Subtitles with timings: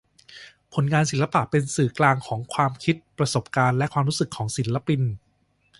[0.73, 5.01] ผลงานศิลปะเป็นสื่อกลางของ ความคิด ประสบการณ์ และ ความรู้สึกของศิลปิน